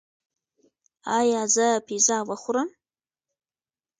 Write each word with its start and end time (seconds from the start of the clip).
ایا 1.17 1.41
زه 1.55 1.67
پیزا 1.87 2.17
وخورم؟ 2.29 2.69